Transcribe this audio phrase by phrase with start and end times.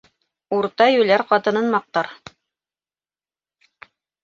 [0.59, 2.11] Урта йүләр ҡатынын маҡтар